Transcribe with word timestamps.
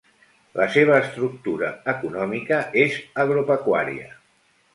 La 0.59 0.65
seva 0.75 0.95
estructura 1.01 1.69
econòmica 1.93 2.63
és 2.85 2.97
agropecuària. 3.27 4.11